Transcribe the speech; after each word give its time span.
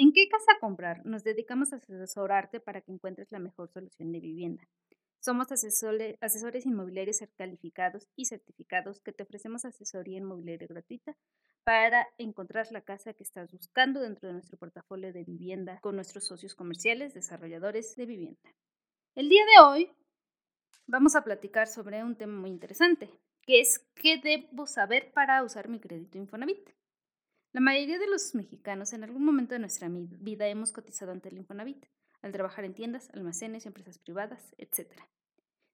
¿En 0.00 0.12
qué 0.12 0.28
casa 0.28 0.60
comprar? 0.60 1.04
Nos 1.04 1.24
dedicamos 1.24 1.72
a 1.72 1.76
asesorarte 1.78 2.60
para 2.60 2.82
que 2.82 2.92
encuentres 2.92 3.32
la 3.32 3.40
mejor 3.40 3.68
solución 3.68 4.12
de 4.12 4.20
vivienda. 4.20 4.62
Somos 5.18 5.50
asesores, 5.50 6.16
inmobiliarios 6.66 7.18
calificados 7.36 8.06
y 8.14 8.26
certificados 8.26 9.00
que 9.00 9.10
te 9.10 9.24
ofrecemos 9.24 9.64
asesoría 9.64 10.18
inmobiliaria 10.18 10.68
gratuita 10.68 11.16
para 11.64 12.06
encontrar 12.16 12.68
la 12.70 12.82
casa 12.82 13.12
que 13.12 13.24
estás 13.24 13.50
buscando 13.50 14.00
dentro 14.00 14.28
de 14.28 14.34
nuestro 14.34 14.56
portafolio 14.56 15.12
de 15.12 15.24
vivienda 15.24 15.80
con 15.80 15.96
nuestros 15.96 16.28
socios 16.28 16.54
comerciales, 16.54 17.12
desarrolladores 17.12 17.96
de 17.96 18.06
vivienda. 18.06 18.54
El 19.16 19.28
día 19.28 19.44
de 19.46 19.66
hoy 19.66 19.92
vamos 20.86 21.16
a 21.16 21.24
platicar 21.24 21.66
sobre 21.66 22.04
un 22.04 22.14
tema 22.14 22.38
muy 22.38 22.50
interesante, 22.50 23.10
que 23.42 23.60
es 23.60 23.84
qué 23.96 24.20
debo 24.22 24.68
saber 24.68 25.10
para 25.12 25.42
usar 25.42 25.68
mi 25.68 25.80
crédito 25.80 26.18
Infonavit. 26.18 26.77
La 27.58 27.64
mayoría 27.64 27.98
de 27.98 28.06
los 28.06 28.36
mexicanos 28.36 28.92
en 28.92 29.02
algún 29.02 29.24
momento 29.24 29.54
de 29.54 29.58
nuestra 29.58 29.88
vida 29.90 30.46
hemos 30.46 30.70
cotizado 30.70 31.10
ante 31.10 31.28
el 31.28 31.38
Infonavit, 31.38 31.86
al 32.22 32.30
trabajar 32.30 32.64
en 32.64 32.72
tiendas, 32.72 33.10
almacenes, 33.12 33.66
empresas 33.66 33.98
privadas, 33.98 34.54
etc. 34.58 34.92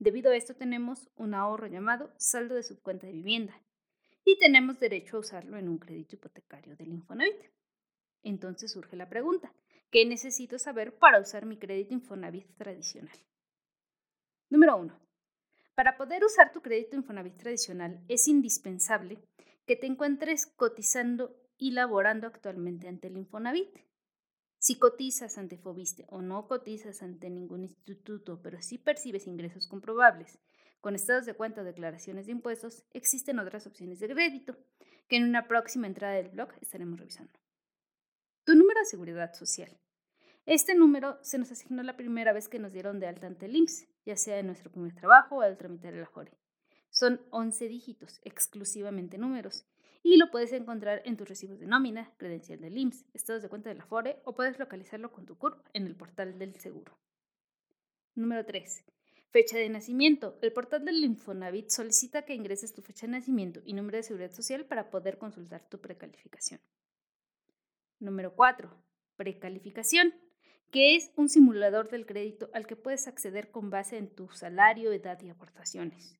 Debido 0.00 0.32
a 0.32 0.36
esto 0.36 0.56
tenemos 0.56 1.08
un 1.14 1.34
ahorro 1.34 1.68
llamado 1.68 2.12
saldo 2.16 2.56
de 2.56 2.64
subcuenta 2.64 3.06
de 3.06 3.12
vivienda 3.12 3.62
y 4.24 4.36
tenemos 4.40 4.80
derecho 4.80 5.18
a 5.18 5.20
usarlo 5.20 5.56
en 5.56 5.68
un 5.68 5.78
crédito 5.78 6.16
hipotecario 6.16 6.74
del 6.74 6.88
Infonavit. 6.88 7.44
Entonces 8.24 8.72
surge 8.72 8.96
la 8.96 9.08
pregunta, 9.08 9.54
¿qué 9.92 10.04
necesito 10.04 10.58
saber 10.58 10.98
para 10.98 11.20
usar 11.20 11.46
mi 11.46 11.58
crédito 11.58 11.94
Infonavit 11.94 12.56
tradicional? 12.56 13.16
Número 14.50 14.78
1. 14.78 15.00
Para 15.76 15.96
poder 15.96 16.24
usar 16.24 16.50
tu 16.50 16.60
crédito 16.60 16.96
Infonavit 16.96 17.36
tradicional 17.36 18.04
es 18.08 18.26
indispensable 18.26 19.22
que 19.64 19.76
te 19.76 19.86
encuentres 19.86 20.44
cotizando 20.44 21.36
y 21.58 21.72
laborando 21.72 22.26
actualmente 22.26 22.88
ante 22.88 23.08
el 23.08 23.16
Infonavit. 23.16 23.76
Si 24.58 24.78
cotizas 24.78 25.36
ante 25.38 25.58
Fobiste 25.58 26.06
o 26.08 26.22
no 26.22 26.48
cotizas 26.48 27.02
ante 27.02 27.30
ningún 27.30 27.64
instituto, 27.64 28.40
pero 28.42 28.62
sí 28.62 28.78
percibes 28.78 29.26
ingresos 29.26 29.66
comprobables 29.66 30.38
con 30.80 30.94
estados 30.94 31.26
de 31.26 31.34
cuenta 31.34 31.60
o 31.60 31.64
declaraciones 31.64 32.26
de 32.26 32.32
impuestos, 32.32 32.84
existen 32.92 33.38
otras 33.38 33.66
opciones 33.66 33.98
de 33.98 34.08
crédito 34.08 34.56
que 35.08 35.16
en 35.16 35.24
una 35.24 35.48
próxima 35.48 35.86
entrada 35.86 36.14
del 36.14 36.28
blog 36.28 36.50
estaremos 36.60 36.98
revisando. 36.98 37.32
Tu 38.44 38.54
número 38.54 38.80
de 38.80 38.86
seguridad 38.86 39.34
social. 39.34 39.76
Este 40.46 40.74
número 40.74 41.18
se 41.22 41.38
nos 41.38 41.50
asignó 41.52 41.82
la 41.82 41.96
primera 41.96 42.32
vez 42.32 42.48
que 42.48 42.58
nos 42.58 42.72
dieron 42.72 43.00
de 43.00 43.06
alta 43.06 43.26
ante 43.26 43.46
el 43.46 43.56
IMSS, 43.56 43.86
ya 44.06 44.16
sea 44.16 44.38
en 44.38 44.46
nuestro 44.46 44.70
primer 44.70 44.94
trabajo 44.94 45.36
o 45.36 45.40
al 45.42 45.58
tramitar 45.58 45.92
el 45.92 46.02
AJORE. 46.02 46.32
Son 46.90 47.20
11 47.30 47.68
dígitos, 47.68 48.20
exclusivamente 48.24 49.18
números, 49.18 49.66
y 50.02 50.16
lo 50.16 50.30
puedes 50.30 50.52
encontrar 50.52 51.02
en 51.04 51.16
tus 51.16 51.28
recibos 51.28 51.58
de 51.58 51.66
nómina, 51.66 52.12
credencial 52.16 52.60
del 52.60 52.78
IMSS, 52.78 53.04
estados 53.14 53.42
de 53.42 53.48
cuenta 53.48 53.68
de 53.68 53.76
la 53.76 53.86
FORE 53.86 54.20
o 54.24 54.34
puedes 54.34 54.58
localizarlo 54.58 55.12
con 55.12 55.26
tu 55.26 55.36
CURP 55.36 55.66
en 55.72 55.86
el 55.86 55.96
portal 55.96 56.38
del 56.38 56.54
seguro. 56.56 56.96
Número 58.14 58.44
3. 58.44 58.84
Fecha 59.30 59.58
de 59.58 59.68
nacimiento. 59.68 60.38
El 60.40 60.52
portal 60.52 60.84
del 60.84 61.04
Infonavit 61.04 61.68
solicita 61.68 62.22
que 62.22 62.34
ingreses 62.34 62.72
tu 62.72 62.80
fecha 62.82 63.06
de 63.06 63.12
nacimiento 63.12 63.60
y 63.64 63.74
número 63.74 63.98
de 63.98 64.02
seguridad 64.02 64.32
social 64.32 64.64
para 64.64 64.90
poder 64.90 65.18
consultar 65.18 65.68
tu 65.68 65.80
precalificación. 65.80 66.60
Número 68.00 68.34
4. 68.34 68.70
Precalificación, 69.16 70.14
que 70.70 70.96
es 70.96 71.10
un 71.16 71.28
simulador 71.28 71.90
del 71.90 72.06
crédito 72.06 72.48
al 72.54 72.66
que 72.66 72.76
puedes 72.76 73.06
acceder 73.06 73.50
con 73.50 73.70
base 73.70 73.98
en 73.98 74.08
tu 74.08 74.30
salario, 74.30 74.92
edad 74.92 75.20
y 75.22 75.28
aportaciones. 75.28 76.18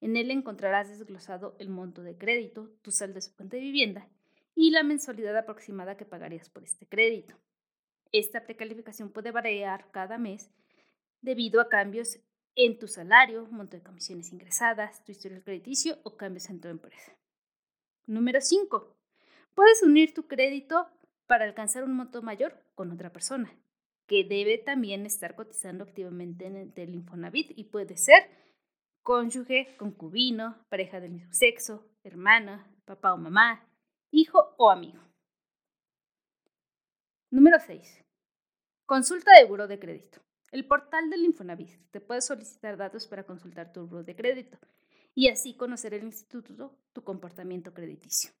En 0.00 0.16
él 0.16 0.30
encontrarás 0.30 0.88
desglosado 0.88 1.56
el 1.58 1.68
monto 1.68 2.02
de 2.02 2.16
crédito, 2.16 2.70
tu 2.82 2.90
saldo 2.90 3.14
de 3.14 3.22
su 3.22 3.34
cuenta 3.34 3.56
de 3.56 3.62
vivienda 3.62 4.08
y 4.54 4.70
la 4.70 4.82
mensualidad 4.82 5.36
aproximada 5.36 5.96
que 5.96 6.04
pagarías 6.04 6.48
por 6.50 6.64
este 6.64 6.86
crédito. 6.86 7.34
Esta 8.12 8.44
precalificación 8.44 9.10
puede 9.10 9.30
variar 9.30 9.90
cada 9.90 10.18
mes 10.18 10.50
debido 11.20 11.60
a 11.60 11.68
cambios 11.68 12.18
en 12.54 12.78
tu 12.78 12.88
salario, 12.88 13.46
monto 13.50 13.76
de 13.76 13.82
comisiones 13.82 14.32
ingresadas, 14.32 15.04
tu 15.04 15.12
historial 15.12 15.42
crediticio 15.42 15.98
o 16.04 16.16
cambios 16.16 16.48
en 16.48 16.60
tu 16.60 16.68
empresa. 16.68 17.12
Número 18.06 18.40
5. 18.40 18.96
Puedes 19.54 19.82
unir 19.82 20.14
tu 20.14 20.26
crédito 20.26 20.88
para 21.26 21.44
alcanzar 21.44 21.84
un 21.84 21.94
monto 21.94 22.22
mayor 22.22 22.62
con 22.74 22.90
otra 22.92 23.12
persona, 23.12 23.52
que 24.06 24.24
debe 24.24 24.58
también 24.58 25.04
estar 25.04 25.34
cotizando 25.34 25.84
activamente 25.84 26.46
en 26.46 26.72
el 26.74 26.94
Infonavit 26.94 27.52
y 27.58 27.64
puede 27.64 27.96
ser 27.96 28.22
cónyuge, 29.06 29.76
concubino, 29.76 30.66
pareja 30.68 30.98
del 30.98 31.12
mismo 31.12 31.32
sexo, 31.32 31.88
hermana, 32.02 32.68
papá 32.84 33.14
o 33.14 33.16
mamá, 33.16 33.64
hijo 34.10 34.56
o 34.58 34.68
amigo. 34.68 35.00
Número 37.30 37.56
6. 37.64 38.04
Consulta 38.84 39.30
de 39.38 39.44
buro 39.44 39.68
de 39.68 39.78
crédito. 39.78 40.20
El 40.50 40.66
portal 40.66 41.08
del 41.08 41.24
Infonavit 41.24 41.88
te 41.92 42.00
puede 42.00 42.20
solicitar 42.20 42.76
datos 42.76 43.06
para 43.06 43.22
consultar 43.22 43.72
tu 43.72 43.86
buro 43.86 44.02
de 44.02 44.16
crédito 44.16 44.58
y 45.14 45.28
así 45.28 45.56
conocer 45.56 45.94
el 45.94 46.02
instituto 46.02 46.76
tu 46.92 47.04
comportamiento 47.04 47.72
crediticio. 47.72 48.32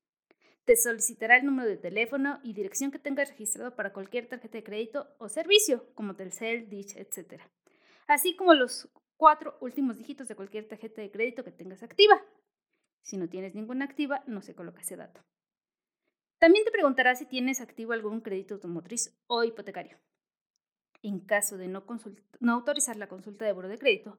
Te 0.64 0.74
solicitará 0.74 1.36
el 1.36 1.46
número 1.46 1.68
de 1.68 1.76
teléfono 1.76 2.40
y 2.42 2.54
dirección 2.54 2.90
que 2.90 2.98
tengas 2.98 3.28
registrado 3.28 3.76
para 3.76 3.92
cualquier 3.92 4.28
tarjeta 4.28 4.58
de 4.58 4.64
crédito 4.64 5.14
o 5.18 5.28
servicio, 5.28 5.94
como 5.94 6.16
Telcel, 6.16 6.68
Dish, 6.68 6.96
etc. 6.96 7.40
Así 8.08 8.34
como 8.34 8.52
los 8.52 8.88
cuatro 9.16 9.56
últimos 9.60 9.98
dígitos 9.98 10.28
de 10.28 10.36
cualquier 10.36 10.68
tarjeta 10.68 11.02
de 11.02 11.10
crédito 11.10 11.44
que 11.44 11.52
tengas 11.52 11.82
activa. 11.82 12.20
Si 13.02 13.16
no 13.16 13.28
tienes 13.28 13.54
ninguna 13.54 13.84
activa, 13.84 14.22
no 14.26 14.42
se 14.42 14.54
coloca 14.54 14.80
ese 14.80 14.96
dato. 14.96 15.22
También 16.38 16.64
te 16.64 16.70
preguntará 16.70 17.14
si 17.14 17.24
tienes 17.24 17.60
activo 17.60 17.92
algún 17.92 18.20
crédito 18.20 18.54
automotriz 18.54 19.16
o 19.26 19.42
hipotecario. 19.44 19.98
En 21.02 21.20
caso 21.20 21.56
de 21.56 21.68
no, 21.68 21.84
autorizar 22.48 22.96
la 22.96 23.06
consulta 23.06 23.44
de 23.44 23.52
buro 23.52 23.68
de 23.68 23.78
crédito, 23.78 24.18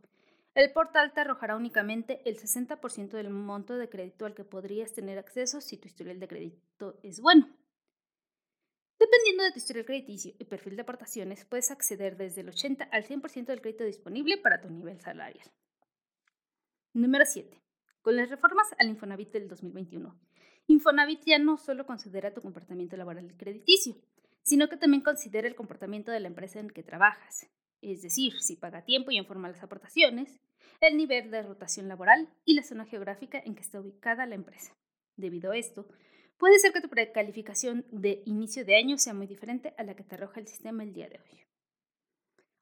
el 0.56 0.72
portal 0.72 1.14
te 1.14 1.22
arrojará 1.22 1.56
únicamente 1.56 2.22
el 2.26 2.40
60% 2.40 3.10
del 3.10 3.30
monto 3.30 3.78
de 3.78 3.90
crédito 3.90 4.26
al 4.26 4.34
que 4.34 4.44
podrías 4.44 4.94
tener 4.94 5.20
acceso 5.20 5.62
si 5.62 5.78
tu 5.78 5.88
historial 5.88 6.20
de 6.20 6.28
crédito 6.28 7.00
es 7.04 7.20
bueno. 7.20 7.48
Dependiendo 9.00 9.44
de 9.44 9.52
tu 9.52 9.60
historial 9.60 9.86
crediticio 9.86 10.34
y 10.40 10.46
perfil 10.46 10.76
de 10.76 10.82
aportaciones, 10.82 11.46
puedes 11.46 11.70
acceder 11.70 12.18
desde 12.18 12.42
el 12.42 12.50
80 12.50 12.86
al 12.86 13.06
100% 13.06 13.46
del 13.46 13.62
crédito 13.62 13.84
disponible 13.84 14.38
para 14.38 14.60
tu 14.60 14.70
nivel 14.70 15.00
salarial. 15.00 15.46
Número 16.94 17.26
7. 17.26 17.62
Con 18.02 18.16
las 18.16 18.30
reformas 18.30 18.68
al 18.80 18.90
Infonavit 18.90 19.32
del 19.32 19.48
2021, 19.48 20.20
Infonavit 20.68 21.22
ya 21.26 21.38
no 21.38 21.58
solo 21.58 21.86
considera 21.86 22.34
tu 22.34 22.42
comportamiento 22.42 22.98
laboral 22.98 23.30
y 23.30 23.38
crediticio, 23.38 23.96
sino 24.42 24.68
que 24.68 24.78
también 24.78 25.04
considera 25.04 25.48
el 25.48 25.56
comportamiento 25.56 26.12
de 26.12 26.20
la 26.20 26.28
empresa 26.28 26.60
en 26.60 26.70
que 26.70 26.84
trabajas, 26.84 27.48
es 27.82 28.02
decir, 28.02 28.34
si 28.42 28.56
paga 28.56 28.84
tiempo 28.84 29.12
y 29.12 29.18
informa 29.18 29.50
las 29.50 29.62
aportaciones, 29.62 30.40
el 30.82 30.98
nivel 30.98 31.32
de 31.32 31.44
rotación 31.44 31.88
laboral 31.88 32.30
y 32.46 32.56
la 32.56 32.64
zona 32.64 32.86
geográfica 32.86 33.40
en 33.40 33.56
que 33.56 33.62
está 33.62 33.80
ubicada 33.80 34.26
la 34.26 34.36
empresa. 34.36 34.76
Debido 35.16 35.52
a 35.52 35.58
esto, 35.58 35.88
Puede 36.38 36.60
ser 36.60 36.72
que 36.72 36.82
tu 36.82 36.90
precalificación 36.90 37.86
de 37.92 38.22
inicio 38.26 38.64
de 38.64 38.76
año 38.76 38.98
sea 38.98 39.14
muy 39.14 39.26
diferente 39.26 39.74
a 39.78 39.84
la 39.84 39.96
que 39.96 40.04
te 40.04 40.16
arroja 40.16 40.40
el 40.40 40.48
sistema 40.48 40.84
el 40.84 40.94
día 40.94 41.10
de 41.10 41.20
hoy. 41.20 41.42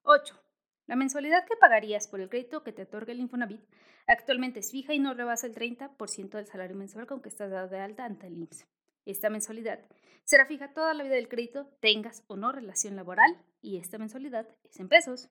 8. 0.03 0.39
La 0.87 0.95
mensualidad 0.95 1.45
que 1.45 1.57
pagarías 1.57 2.07
por 2.07 2.21
el 2.21 2.29
crédito 2.29 2.63
que 2.63 2.71
te 2.71 2.83
otorga 2.83 3.11
el 3.11 3.19
Infonavit 3.19 3.61
actualmente 4.07 4.59
es 4.59 4.71
fija 4.71 4.93
y 4.93 4.99
no 4.99 5.13
rebasa 5.13 5.47
el 5.47 5.55
30% 5.55 6.29
del 6.29 6.45
salario 6.45 6.75
mensual 6.75 7.07
con 7.07 7.21
que 7.21 7.29
estás 7.29 7.51
dado 7.51 7.67
de 7.67 7.79
alta 7.79 8.05
ante 8.05 8.27
el 8.27 8.37
IMSS. 8.37 8.65
Esta 9.05 9.29
mensualidad 9.29 9.79
será 10.23 10.45
fija 10.45 10.73
toda 10.73 10.93
la 10.93 11.03
vida 11.03 11.15
del 11.15 11.27
crédito, 11.27 11.67
tengas 11.79 12.23
o 12.27 12.37
no 12.37 12.51
relación 12.51 12.95
laboral, 12.95 13.43
y 13.61 13.77
esta 13.77 13.97
mensualidad 13.97 14.47
es 14.63 14.79
en 14.79 14.89
pesos. 14.89 15.29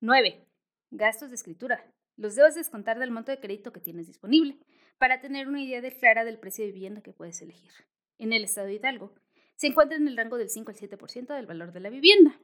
9. 0.00 0.46
Gastos 0.90 1.30
de 1.30 1.36
escritura. 1.36 1.84
Los 2.16 2.34
debes 2.34 2.54
descontar 2.54 2.98
del 2.98 3.10
monto 3.10 3.30
de 3.30 3.40
crédito 3.40 3.72
que 3.72 3.80
tienes 3.80 4.06
disponible 4.06 4.58
para 4.98 5.20
tener 5.20 5.48
una 5.48 5.62
idea 5.62 5.80
clara 5.98 6.24
del 6.24 6.38
precio 6.38 6.64
de 6.64 6.72
vivienda 6.72 7.02
que 7.02 7.12
puedes 7.12 7.40
elegir. 7.42 7.72
En 8.18 8.32
el 8.32 8.44
estado 8.44 8.66
de 8.66 8.74
Hidalgo, 8.74 9.14
se 9.56 9.68
encuentra 9.68 9.96
en 9.96 10.08
el 10.08 10.16
rango 10.16 10.38
del 10.38 10.50
5 10.50 10.70
al 10.70 10.76
7% 10.76 11.34
del 11.34 11.46
valor 11.46 11.72
de 11.72 11.80
la 11.80 11.90
vivienda. 11.90 12.38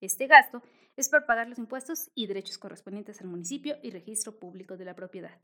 Este 0.00 0.26
gasto 0.26 0.62
es 0.96 1.08
para 1.08 1.26
pagar 1.26 1.48
los 1.48 1.58
impuestos 1.58 2.10
y 2.14 2.26
derechos 2.26 2.58
correspondientes 2.58 3.20
al 3.20 3.28
municipio 3.28 3.76
y 3.82 3.90
registro 3.90 4.38
público 4.38 4.76
de 4.76 4.84
la 4.84 4.94
propiedad. 4.94 5.38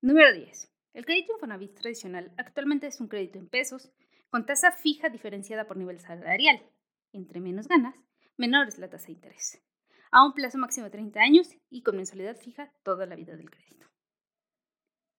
Número 0.00 0.32
10. 0.32 0.70
El 0.94 1.04
crédito 1.04 1.32
Infonavit 1.32 1.74
tradicional 1.74 2.32
actualmente 2.36 2.86
es 2.86 3.00
un 3.00 3.08
crédito 3.08 3.38
en 3.38 3.48
pesos 3.48 3.90
con 4.30 4.46
tasa 4.46 4.72
fija 4.72 5.08
diferenciada 5.08 5.66
por 5.66 5.76
nivel 5.76 5.98
salarial. 6.00 6.62
Entre 7.12 7.40
menos 7.40 7.68
ganas, 7.68 7.94
menor 8.36 8.68
es 8.68 8.78
la 8.78 8.88
tasa 8.88 9.06
de 9.06 9.12
interés. 9.12 9.62
A 10.16 10.24
un 10.24 10.32
plazo 10.32 10.58
máximo 10.58 10.84
de 10.84 10.92
30 10.92 11.18
años 11.18 11.48
y 11.70 11.82
con 11.82 11.96
mensualidad 11.96 12.36
fija 12.36 12.70
toda 12.84 13.04
la 13.04 13.16
vida 13.16 13.34
del 13.34 13.50
crédito. 13.50 13.88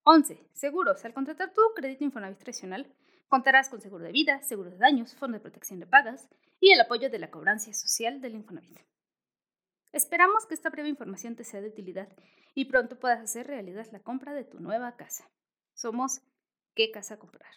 11. 0.04 0.40
Seguros. 0.54 1.04
Al 1.04 1.14
contratar 1.14 1.52
tu 1.52 1.60
crédito 1.76 2.06
Infonavit 2.06 2.38
tradicional, 2.38 2.96
contarás 3.28 3.68
con 3.68 3.82
seguro 3.82 4.06
de 4.06 4.14
vida, 4.14 4.42
seguro 4.42 4.70
de 4.70 4.78
daños, 4.78 5.14
fondo 5.14 5.38
de 5.38 5.42
protección 5.42 5.82
de 5.82 5.86
pagas 5.86 6.30
y 6.62 6.72
el 6.72 6.80
apoyo 6.80 7.10
de 7.10 7.20
la 7.20 7.30
cobranza 7.30 7.74
social 7.74 8.22
del 8.22 8.36
Infonavit. 8.36 8.80
Esperamos 9.92 10.46
que 10.46 10.54
esta 10.54 10.70
breve 10.70 10.88
información 10.88 11.36
te 11.36 11.44
sea 11.44 11.60
de 11.60 11.68
utilidad 11.68 12.08
y 12.54 12.64
pronto 12.64 12.98
puedas 12.98 13.20
hacer 13.20 13.48
realidad 13.48 13.86
la 13.92 14.00
compra 14.00 14.34
de 14.34 14.46
tu 14.46 14.62
nueva 14.62 14.96
casa. 14.96 15.30
Somos 15.74 16.22
¿Qué 16.74 16.92
casa 16.92 17.20
comprar? 17.20 17.52